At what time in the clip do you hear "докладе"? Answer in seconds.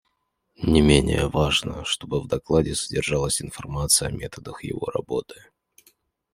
2.27-2.73